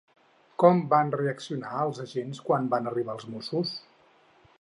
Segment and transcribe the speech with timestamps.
[0.61, 3.75] Com van reaccionar els agents quan van arribar els Mossos?